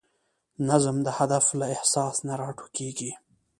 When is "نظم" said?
0.69-0.95